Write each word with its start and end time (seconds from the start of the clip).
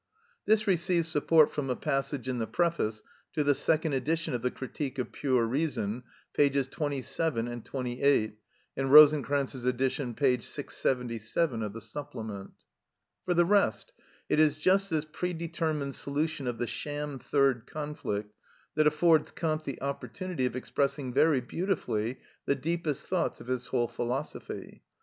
This 0.47 0.65
receives 0.65 1.07
support 1.07 1.51
from 1.51 1.69
a 1.69 1.75
passage 1.75 2.27
in 2.27 2.39
the 2.39 2.47
preface 2.47 3.03
to 3.33 3.43
the 3.43 3.53
second 3.53 3.93
edition 3.93 4.33
of 4.33 4.41
the 4.41 4.49
"Critique 4.49 4.97
of 4.97 5.11
Pure 5.11 5.45
Reason," 5.45 6.01
pp. 6.33 6.63
xxvii. 6.63 7.39
and 7.51 7.63
xxviii., 7.63 8.35
in 8.75 8.87
Rosenkranz's 8.89 9.63
edition, 9.63 10.15
p. 10.15 10.39
677 10.39 11.61
of 11.61 11.73
the 11.73 11.81
Supplement. 11.81 12.49
For 13.25 13.35
the 13.35 13.45
rest, 13.45 13.93
it 14.27 14.39
is 14.39 14.57
just 14.57 14.89
this 14.89 15.05
predetermined 15.05 15.93
solution 15.93 16.47
of 16.47 16.57
the 16.57 16.65
sham 16.65 17.19
third 17.19 17.67
conflict 17.67 18.33
that 18.73 18.87
affords 18.87 19.29
Kant 19.29 19.63
the 19.65 19.79
opportunity 19.83 20.47
of 20.47 20.55
expressing 20.55 21.13
very 21.13 21.41
beautifully 21.41 22.17
the 22.47 22.55
deepest 22.55 23.05
thoughts 23.07 23.39
of 23.39 23.45
his 23.45 23.67
whole 23.67 23.87
philosophy. 23.87 24.81